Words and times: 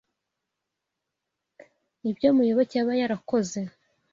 Nibyo 2.01 2.27
Muyoboke 2.35 2.73
yaba 2.77 2.93
yarakoze. 3.01 3.59